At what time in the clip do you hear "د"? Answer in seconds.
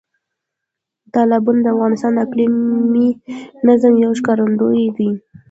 1.63-1.67, 2.15-2.19